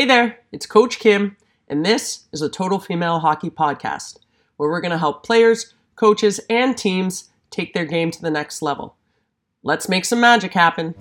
[0.00, 1.36] Hey there, it's Coach Kim,
[1.68, 4.16] and this is a Total Female Hockey Podcast,
[4.56, 8.62] where we're going to help players, coaches, and teams take their game to the next
[8.62, 8.96] level.
[9.62, 10.94] Let's make some magic happen.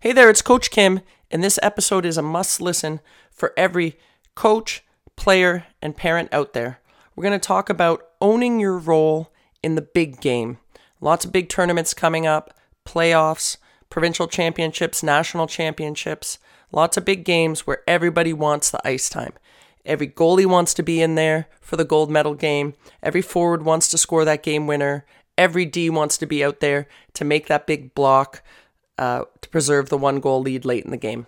[0.00, 1.00] Hey there, it's Coach Kim,
[1.30, 3.00] and this episode is a must listen
[3.30, 3.98] for every
[4.34, 4.82] coach,
[5.14, 6.80] player, and parent out there.
[7.14, 9.30] We're going to talk about owning your role
[9.62, 10.56] in the big game.
[11.00, 12.54] Lots of big tournaments coming up,
[12.86, 13.56] playoffs,
[13.88, 16.38] provincial championships, national championships,
[16.72, 19.32] lots of big games where everybody wants the ice time.
[19.84, 22.74] Every goalie wants to be in there for the gold medal game.
[23.02, 25.06] Every forward wants to score that game winner.
[25.38, 28.42] Every D wants to be out there to make that big block
[28.98, 31.26] uh, to preserve the one goal lead late in the game.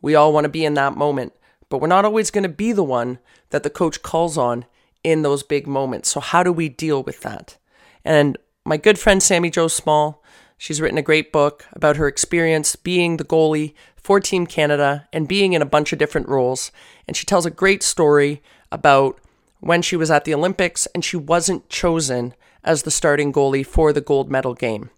[0.00, 1.32] We all want to be in that moment,
[1.68, 3.18] but we're not always going to be the one
[3.50, 4.64] that the coach calls on
[5.02, 6.10] in those big moments.
[6.10, 7.56] So, how do we deal with that?
[8.04, 10.22] And my good friend Sami Jo Small,
[10.58, 15.28] she's written a great book about her experience being the goalie for Team Canada and
[15.28, 16.70] being in a bunch of different roles.
[17.08, 19.18] And she tells a great story about
[19.60, 23.92] when she was at the Olympics and she wasn't chosen as the starting goalie for
[23.92, 24.90] the gold medal game.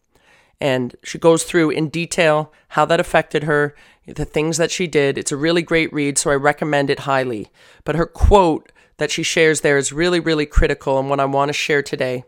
[0.61, 3.75] And she goes through in detail how that affected her,
[4.07, 5.19] the things that she did.
[5.19, 7.51] It's a really great read, so I recommend it highly.
[7.85, 11.49] But her quote that she shares there is really, really critical and what I want
[11.49, 12.25] to share today.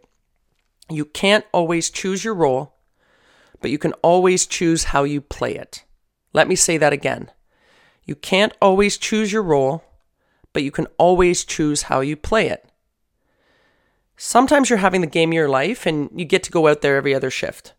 [0.91, 2.75] You can't always choose your role,
[3.61, 5.85] but you can always choose how you play it.
[6.33, 7.31] Let me say that again.
[8.05, 9.83] You can't always choose your role,
[10.53, 12.69] but you can always choose how you play it.
[14.17, 16.97] Sometimes you're having the game of your life and you get to go out there
[16.97, 17.73] every other shift.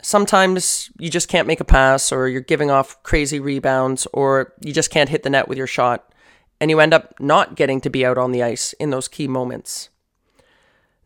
[0.00, 4.70] Sometimes you just can't make a pass, or you're giving off crazy rebounds, or you
[4.70, 6.12] just can't hit the net with your shot,
[6.60, 9.26] and you end up not getting to be out on the ice in those key
[9.26, 9.88] moments.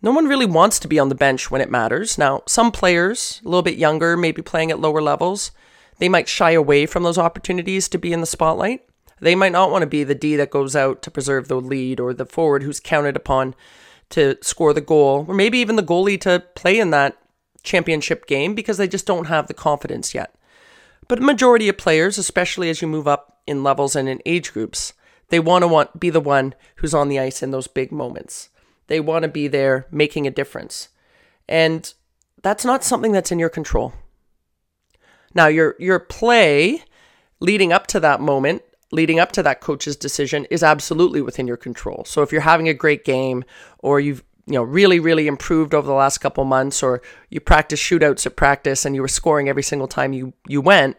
[0.00, 2.18] No one really wants to be on the bench when it matters.
[2.18, 5.50] Now, some players, a little bit younger, maybe playing at lower levels,
[5.98, 8.84] they might shy away from those opportunities to be in the spotlight.
[9.20, 11.98] They might not want to be the D that goes out to preserve the lead
[11.98, 13.56] or the forward who's counted upon
[14.10, 17.18] to score the goal, or maybe even the goalie to play in that
[17.62, 20.34] championship game because they just don't have the confidence yet.
[21.08, 24.52] But a majority of players, especially as you move up in levels and in age
[24.52, 24.92] groups,
[25.28, 28.50] they want to want be the one who's on the ice in those big moments.
[28.88, 30.88] They want to be there making a difference.
[31.48, 31.92] And
[32.42, 33.92] that's not something that's in your control.
[35.34, 36.82] Now, your your play
[37.40, 41.56] leading up to that moment, leading up to that coach's decision is absolutely within your
[41.56, 42.04] control.
[42.06, 43.44] So if you're having a great game
[43.78, 47.80] or you've you know really really improved over the last couple months or you practice
[47.80, 50.96] shootouts at practice and you were scoring every single time you you went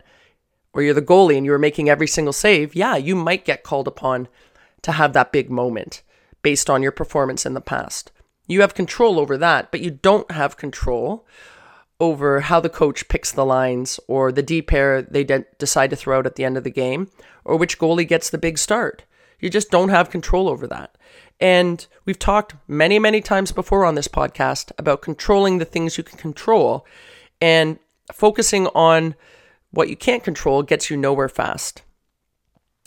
[0.73, 3.63] or you're the goalie and you were making every single save, yeah, you might get
[3.63, 4.27] called upon
[4.83, 6.03] to have that big moment
[6.41, 8.11] based on your performance in the past.
[8.47, 11.25] You have control over that, but you don't have control
[11.99, 15.95] over how the coach picks the lines or the D pair they de- decide to
[15.95, 17.09] throw out at the end of the game
[17.43, 19.03] or which goalie gets the big start.
[19.39, 20.95] You just don't have control over that.
[21.39, 26.03] And we've talked many, many times before on this podcast about controlling the things you
[26.03, 26.85] can control
[27.41, 27.79] and
[28.11, 29.15] focusing on
[29.71, 31.83] what you can't control gets you nowhere fast.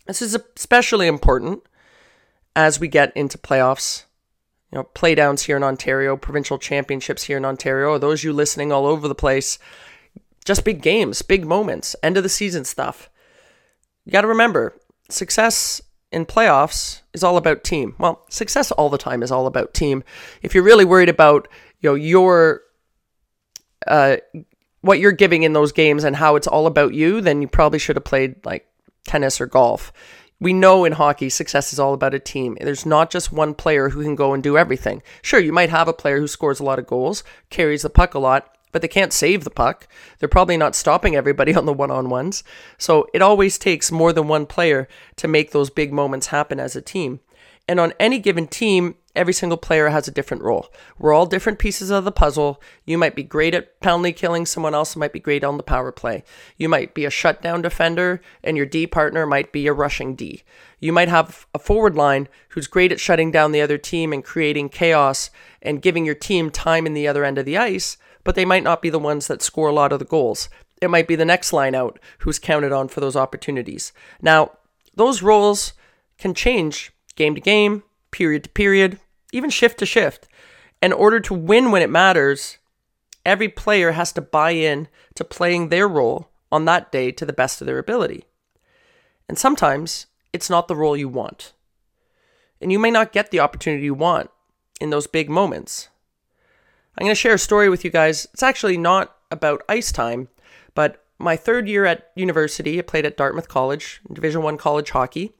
[0.06, 1.62] This is especially important
[2.54, 4.04] as we get into playoffs,
[4.70, 8.86] you know, playdowns here in Ontario, provincial championships here in Ontario, those you listening all
[8.86, 9.58] over the place,
[10.44, 13.10] just big games, big moments, end of the season stuff.
[14.04, 14.74] You got to remember,
[15.08, 15.80] success
[16.10, 17.94] in playoffs is all about team.
[17.98, 20.04] Well, success all the time is all about team.
[20.42, 21.48] If you're really worried about,
[21.80, 22.62] you know, your
[23.86, 24.16] uh,
[24.82, 27.78] what you're giving in those games and how it's all about you, then you probably
[27.78, 28.66] should have played like
[29.06, 29.92] tennis or golf.
[30.42, 32.58] We know in hockey, success is all about a team.
[32.60, 35.00] There's not just one player who can go and do everything.
[35.22, 38.12] Sure, you might have a player who scores a lot of goals, carries the puck
[38.14, 39.86] a lot, but they can't save the puck.
[40.18, 42.42] They're probably not stopping everybody on the one on ones.
[42.76, 46.74] So it always takes more than one player to make those big moments happen as
[46.74, 47.20] a team.
[47.68, 50.68] And on any given team, every single player has a different role.
[50.98, 52.60] We're all different pieces of the puzzle.
[52.84, 55.92] You might be great at penalty killing, someone else might be great on the power
[55.92, 56.24] play.
[56.56, 60.42] You might be a shutdown defender, and your D partner might be a rushing D.
[60.80, 64.24] You might have a forward line who's great at shutting down the other team and
[64.24, 65.30] creating chaos
[65.60, 68.64] and giving your team time in the other end of the ice, but they might
[68.64, 70.48] not be the ones that score a lot of the goals.
[70.80, 73.92] It might be the next line out who's counted on for those opportunities.
[74.20, 74.52] Now,
[74.96, 75.74] those roles
[76.18, 79.00] can change game to game, period to period,
[79.32, 80.28] even shift to shift.
[80.80, 82.58] In order to win when it matters,
[83.26, 87.32] every player has to buy in to playing their role on that day to the
[87.32, 88.24] best of their ability.
[89.28, 91.52] And sometimes it's not the role you want.
[92.60, 94.30] And you may not get the opportunity you want
[94.80, 95.88] in those big moments.
[96.96, 98.26] I'm going to share a story with you guys.
[98.32, 100.28] It's actually not about ice time,
[100.74, 105.32] but my third year at university, I played at Dartmouth College, Division 1 college hockey.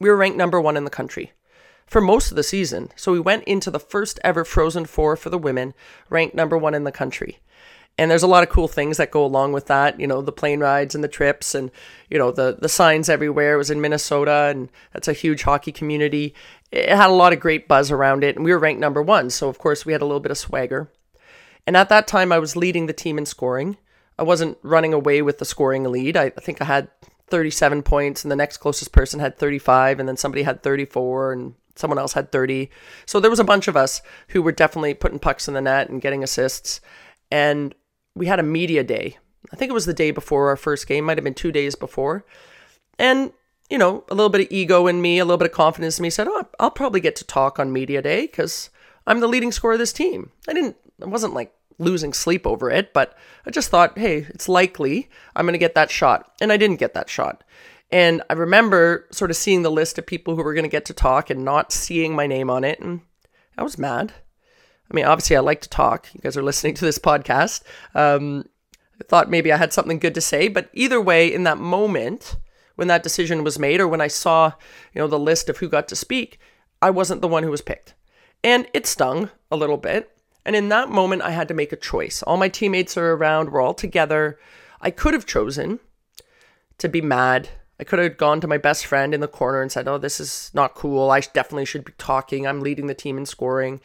[0.00, 1.32] We were ranked number 1 in the country
[1.94, 2.90] for most of the season.
[2.96, 5.74] So we went into the first ever Frozen 4 for the women,
[6.10, 7.38] ranked number 1 in the country.
[7.96, 10.32] And there's a lot of cool things that go along with that, you know, the
[10.32, 11.70] plane rides and the trips and,
[12.10, 13.54] you know, the the signs everywhere.
[13.54, 16.34] It was in Minnesota and that's a huge hockey community.
[16.72, 19.30] It had a lot of great buzz around it and we were ranked number 1,
[19.30, 20.90] so of course we had a little bit of swagger.
[21.64, 23.76] And at that time I was leading the team in scoring.
[24.18, 26.16] I wasn't running away with the scoring lead.
[26.16, 26.88] I, I think I had
[27.28, 31.54] 37 points and the next closest person had 35 and then somebody had 34 and
[31.76, 32.70] someone else had 30.
[33.06, 35.88] So there was a bunch of us who were definitely putting pucks in the net
[35.88, 36.80] and getting assists.
[37.30, 37.74] And
[38.14, 39.18] we had a media day.
[39.52, 41.74] I think it was the day before our first game, might have been two days
[41.74, 42.24] before.
[42.98, 43.32] And,
[43.68, 46.02] you know, a little bit of ego in me, a little bit of confidence in
[46.02, 48.70] me said, Oh, I'll probably get to talk on media day because
[49.06, 50.30] I'm the leading scorer of this team.
[50.48, 53.16] I didn't, I wasn't like losing sleep over it, but
[53.46, 56.32] I just thought, hey, it's likely I'm going to get that shot.
[56.40, 57.44] And I didn't get that shot.
[57.94, 60.84] And I remember sort of seeing the list of people who were going to get
[60.86, 62.80] to talk and not seeing my name on it.
[62.80, 63.02] And
[63.56, 64.12] I was mad.
[64.90, 66.08] I mean, obviously, I like to talk.
[66.12, 67.62] You guys are listening to this podcast.
[67.94, 68.48] Um,
[69.00, 72.34] I thought maybe I had something good to say, but either way, in that moment
[72.74, 74.50] when that decision was made, or when I saw,
[74.92, 76.40] you know, the list of who got to speak,
[76.82, 77.94] I wasn't the one who was picked,
[78.42, 80.10] and it stung a little bit.
[80.44, 82.24] And in that moment, I had to make a choice.
[82.24, 83.52] All my teammates are around.
[83.52, 84.36] We're all together.
[84.80, 85.78] I could have chosen
[86.78, 87.50] to be mad.
[87.78, 90.20] I could have gone to my best friend in the corner and said, "Oh, this
[90.20, 91.10] is not cool.
[91.10, 92.46] I definitely should be talking.
[92.46, 93.80] I'm leading the team in scoring."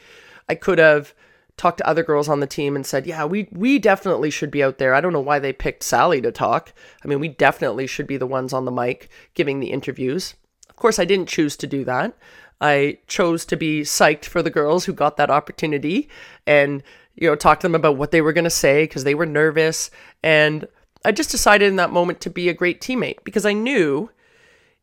[0.47, 1.13] I could have
[1.57, 4.63] talked to other girls on the team and said, "Yeah, we we definitely should be
[4.63, 6.73] out there." I don't know why they picked Sally to talk.
[7.03, 10.35] I mean, we definitely should be the ones on the mic giving the interviews.
[10.69, 12.15] Of course, I didn't choose to do that.
[12.61, 16.09] I chose to be psyched for the girls who got that opportunity
[16.45, 16.83] and
[17.15, 19.25] you know talk to them about what they were going to say because they were
[19.25, 19.91] nervous
[20.23, 20.67] and
[21.05, 24.09] I just decided in that moment to be a great teammate because I knew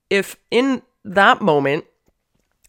[0.09, 1.85] if in that moment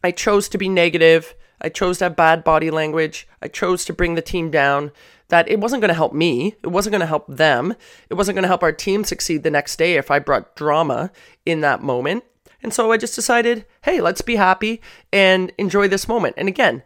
[0.04, 3.28] I chose to be negative I chose to have bad body language.
[3.42, 4.92] I chose to bring the team down.
[5.30, 6.56] That it wasn't going to help me.
[6.64, 7.76] It wasn't going to help them.
[8.10, 11.12] It wasn't going to help our team succeed the next day if I brought drama
[11.46, 12.24] in that moment.
[12.64, 16.36] And so I just decided, hey, let's be happy and enjoy this moment.
[16.38, 16.82] And again,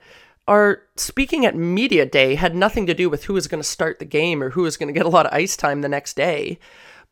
[0.52, 4.00] our speaking at media day had nothing to do with who was going to start
[4.00, 6.18] the game or who was going to get a lot of ice time the next
[6.18, 6.60] day.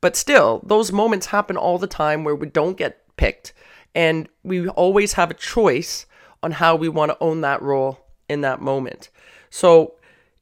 [0.01, 3.53] But still, those moments happen all the time where we don't get picked.
[3.95, 6.05] And we always have a choice
[6.43, 9.09] on how we want to own that role in that moment.
[9.49, 9.93] So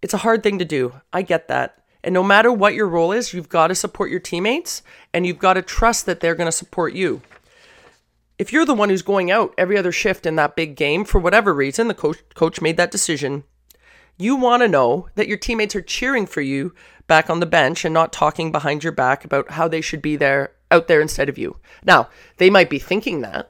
[0.02, 0.94] it's a hard thing to do.
[1.14, 1.84] I get that.
[2.04, 4.82] And no matter what your role is, you've got to support your teammates
[5.14, 7.22] and you've got to trust that they're going to support you.
[8.40, 11.20] If you're the one who's going out every other shift in that big game, for
[11.20, 13.44] whatever reason, the coach, coach made that decision,
[14.18, 16.76] you want to know that your teammates are cheering for you
[17.08, 20.16] back on the bench and not talking behind your back about how they should be
[20.16, 21.58] there out there instead of you.
[21.84, 23.50] Now, they might be thinking that,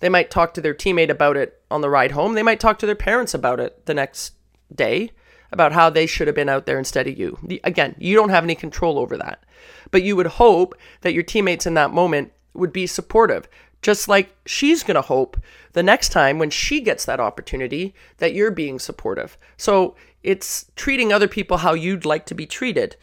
[0.00, 2.34] they might talk to their teammate about it on the ride home.
[2.34, 4.34] They might talk to their parents about it the next
[4.74, 5.10] day
[5.52, 7.38] about how they should have been out there instead of you.
[7.62, 9.44] Again, you don't have any control over that.
[9.90, 13.48] But you would hope that your teammates in that moment would be supportive,
[13.84, 15.36] just like she's going to hope
[15.74, 19.36] the next time when she gets that opportunity that you're being supportive.
[19.58, 22.96] So it's treating other people how you'd like to be treated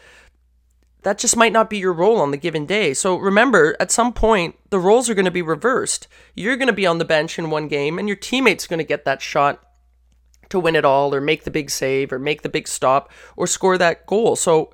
[1.03, 2.93] that just might not be your role on the given day.
[2.93, 6.07] So remember, at some point, the roles are going to be reversed.
[6.35, 8.83] You're going to be on the bench in one game, and your teammate's going to
[8.83, 9.63] get that shot
[10.49, 13.47] to win it all, or make the big save, or make the big stop, or
[13.47, 14.35] score that goal.
[14.35, 14.73] So,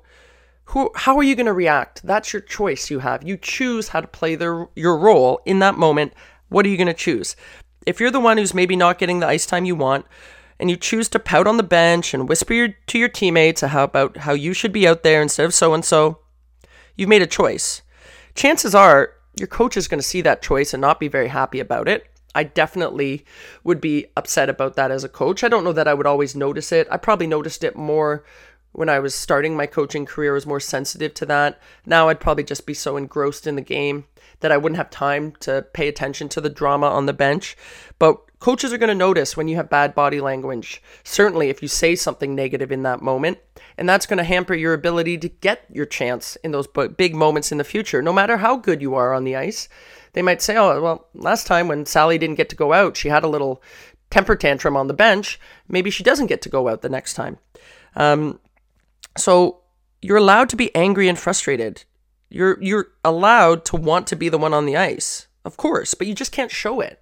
[0.68, 2.02] who, how are you going to react?
[2.04, 3.26] That's your choice you have.
[3.26, 6.12] You choose how to play the, your role in that moment.
[6.50, 7.36] What are you going to choose?
[7.86, 10.04] If you're the one who's maybe not getting the ice time you want,
[10.60, 14.18] and you choose to pout on the bench and whisper your, to your teammates about
[14.18, 16.18] how you should be out there instead of so and so,
[16.96, 17.80] you've made a choice.
[18.34, 21.60] Chances are your coach is going to see that choice and not be very happy
[21.60, 22.08] about it.
[22.34, 23.24] I definitely
[23.64, 25.42] would be upset about that as a coach.
[25.42, 26.86] I don't know that I would always notice it.
[26.90, 28.24] I probably noticed it more
[28.72, 31.60] when I was starting my coaching career, was more sensitive to that.
[31.86, 34.04] Now I'd probably just be so engrossed in the game
[34.40, 37.56] that I wouldn't have time to pay attention to the drama on the bench.
[37.98, 40.82] But coaches are going to notice when you have bad body language.
[41.02, 43.38] Certainly, if you say something negative in that moment,
[43.76, 47.50] and that's going to hamper your ability to get your chance in those big moments
[47.50, 49.68] in the future, no matter how good you are on the ice.
[50.14, 53.08] They might say, oh, well, last time when Sally didn't get to go out, she
[53.08, 53.62] had a little
[54.10, 55.38] temper tantrum on the bench.
[55.68, 57.38] Maybe she doesn't get to go out the next time.
[57.94, 58.40] Um,
[59.18, 59.60] so
[60.00, 61.84] you're allowed to be angry and frustrated.
[62.30, 66.06] You're you're allowed to want to be the one on the ice, of course, but
[66.06, 67.00] you just can't show it.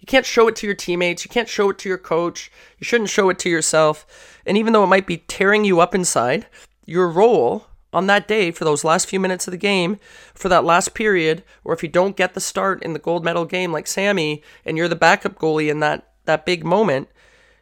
[0.00, 1.24] You can't show it to your teammates.
[1.24, 2.52] You can't show it to your coach.
[2.78, 4.38] You shouldn't show it to yourself.
[4.44, 6.46] And even though it might be tearing you up inside,
[6.84, 9.98] your role on that day for those last few minutes of the game,
[10.34, 13.46] for that last period, or if you don't get the start in the gold medal
[13.46, 17.08] game like Sami and you're the backup goalie in that, that big moment,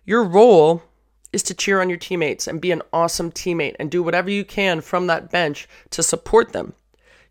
[0.04, 0.82] your role
[1.32, 4.44] is to cheer on your teammates and be an awesome teammate and do whatever you
[4.44, 6.74] can from that bench to support them.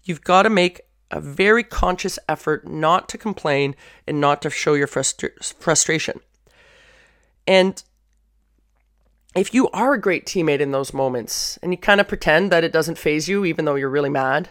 [0.03, 0.81] You've got to make
[1.11, 3.75] a very conscious effort not to complain
[4.07, 6.19] and not to show your frustra- frustration.
[7.45, 7.83] And
[9.35, 12.63] if you are a great teammate in those moments and you kind of pretend that
[12.63, 14.49] it doesn't faze you, even though you're really mad,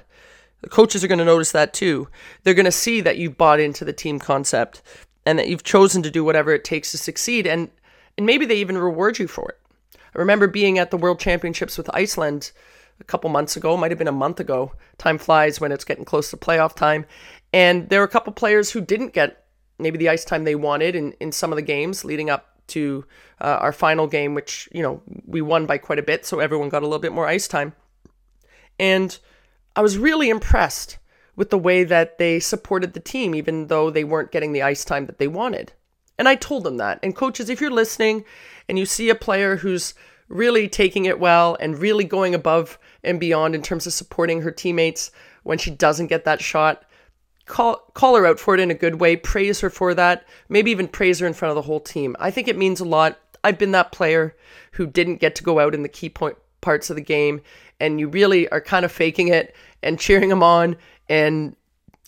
[0.62, 2.08] the coaches are going to notice that too.
[2.42, 4.82] They're going to see that you've bought into the team concept
[5.26, 7.46] and that you've chosen to do whatever it takes to succeed.
[7.46, 7.70] And,
[8.16, 9.58] and maybe they even reward you for it.
[10.14, 12.52] I remember being at the World Championships with Iceland
[13.00, 14.72] a couple months ago, might have been a month ago.
[14.98, 17.06] Time flies when it's getting close to playoff time.
[17.52, 19.44] And there were a couple players who didn't get
[19.78, 23.04] maybe the ice time they wanted in, in some of the games leading up to
[23.40, 26.26] uh, our final game, which, you know, we won by quite a bit.
[26.26, 27.72] So everyone got a little bit more ice time.
[28.78, 29.18] And
[29.74, 30.98] I was really impressed
[31.36, 34.84] with the way that they supported the team, even though they weren't getting the ice
[34.84, 35.72] time that they wanted.
[36.20, 37.00] And I told them that.
[37.02, 38.26] And coaches, if you're listening
[38.68, 39.94] and you see a player who's
[40.28, 44.50] really taking it well and really going above and beyond in terms of supporting her
[44.50, 45.12] teammates
[45.44, 46.84] when she doesn't get that shot,
[47.46, 50.70] call call her out for it in a good way, praise her for that, maybe
[50.70, 52.14] even praise her in front of the whole team.
[52.20, 53.18] I think it means a lot.
[53.42, 54.36] I've been that player
[54.72, 57.40] who didn't get to go out in the key point parts of the game
[57.80, 60.76] and you really are kind of faking it and cheering them on
[61.08, 61.56] and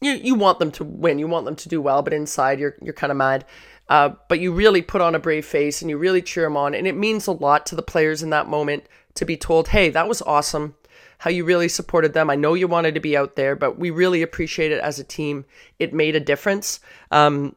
[0.02, 2.76] you you want them to win, you want them to do well, but inside you're
[2.82, 3.46] you're kind of mad.
[3.88, 6.74] Uh, but you really put on a brave face and you really cheer them on.
[6.74, 8.84] And it means a lot to the players in that moment
[9.14, 10.74] to be told, hey, that was awesome.
[11.18, 12.30] How you really supported them.
[12.30, 15.04] I know you wanted to be out there, but we really appreciate it as a
[15.04, 15.44] team.
[15.78, 16.80] It made a difference.
[17.10, 17.54] Um,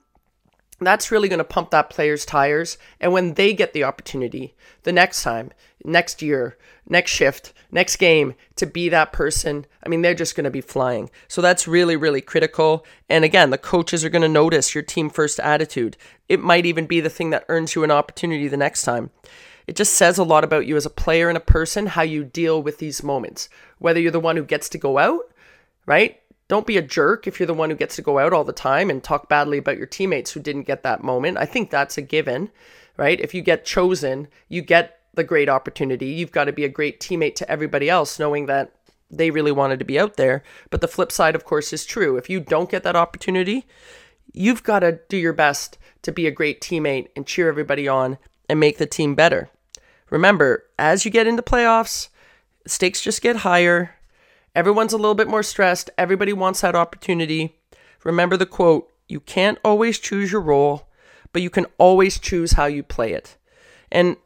[0.81, 2.77] that's really going to pump that player's tires.
[2.99, 5.51] And when they get the opportunity the next time,
[5.83, 10.43] next year, next shift, next game to be that person, I mean, they're just going
[10.43, 11.09] to be flying.
[11.27, 12.85] So that's really, really critical.
[13.09, 15.95] And again, the coaches are going to notice your team first attitude.
[16.27, 19.11] It might even be the thing that earns you an opportunity the next time.
[19.67, 22.23] It just says a lot about you as a player and a person, how you
[22.23, 23.49] deal with these moments.
[23.79, 25.21] Whether you're the one who gets to go out,
[25.85, 26.21] right?
[26.47, 28.53] Don't be a jerk if you're the one who gets to go out all the
[28.53, 31.37] time and talk badly about your teammates who didn't get that moment.
[31.37, 32.51] I think that's a given,
[32.97, 33.19] right?
[33.19, 36.07] If you get chosen, you get the great opportunity.
[36.07, 38.71] You've got to be a great teammate to everybody else, knowing that
[39.09, 40.43] they really wanted to be out there.
[40.69, 42.17] But the flip side, of course, is true.
[42.17, 43.65] If you don't get that opportunity,
[44.33, 48.19] you've got to do your best to be a great teammate and cheer everybody on
[48.47, 49.49] and make the team better.
[50.11, 52.09] Remember, as you get into playoffs,
[52.67, 53.94] stakes just get higher.
[54.55, 55.89] Everyone's a little bit more stressed.
[55.97, 57.57] Everybody wants that opportunity.
[58.03, 60.89] Remember the quote you can't always choose your role,
[61.31, 63.37] but you can always choose how you play it.
[63.91, 64.17] And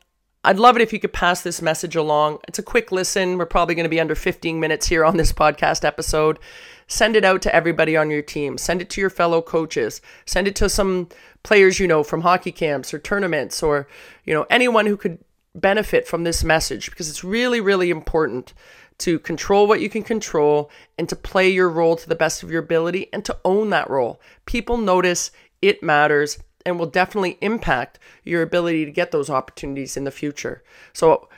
[0.43, 2.39] I'd love it if you could pass this message along.
[2.47, 3.37] It's a quick listen.
[3.37, 6.39] We're probably going to be under 15 minutes here on this podcast episode.
[6.87, 8.57] Send it out to everybody on your team.
[8.57, 10.01] Send it to your fellow coaches.
[10.25, 11.09] Send it to some
[11.43, 13.87] players you know from hockey camps or tournaments or,
[14.23, 15.19] you know, anyone who could
[15.55, 18.53] benefit from this message because it's really really important
[18.99, 22.51] to control what you can control and to play your role to the best of
[22.51, 24.21] your ability and to own that role.
[24.45, 30.03] People notice it matters and will definitely impact your ability to get those opportunities in
[30.03, 30.63] the future.
[30.93, 31.29] So,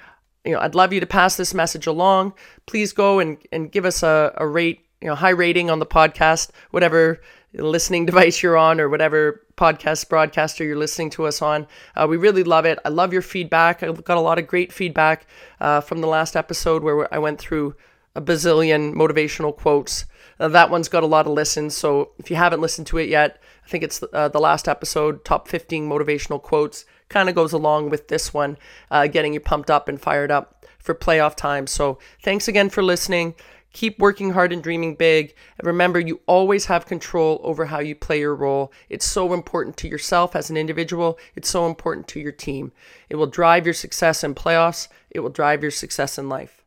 [0.43, 2.33] you know, I'd love you to pass this message along.
[2.65, 5.85] Please go and, and give us a, a rate, you know, high rating on the
[5.85, 7.21] podcast, whatever
[7.53, 11.67] listening device you're on or whatever podcast broadcaster you're listening to us on.
[11.95, 12.79] Uh, we really love it.
[12.85, 13.83] I love your feedback.
[13.83, 15.27] I got a lot of great feedback
[15.59, 17.75] uh, from the last episode where I went through
[18.15, 20.05] a bazillion motivational quotes.
[20.39, 21.75] Uh, that one's got a lot of listens.
[21.75, 25.23] So if you haven't listened to it yet, I think it's uh, the last episode,
[25.23, 28.57] top 15 motivational quotes, kind of goes along with this one,
[28.89, 31.67] uh, getting you pumped up and fired up for playoff time.
[31.67, 33.35] So thanks again for listening.
[33.73, 35.33] Keep working hard and dreaming big.
[35.57, 38.71] And remember, you always have control over how you play your role.
[38.89, 42.71] It's so important to yourself as an individual, it's so important to your team.
[43.09, 46.60] It will drive your success in playoffs, it will drive your success in life.